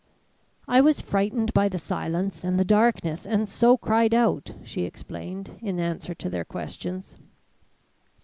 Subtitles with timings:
[0.67, 5.59] "I was frightened by the silence and the darkness, and so cried out," she explained
[5.61, 7.15] in answer to their questions.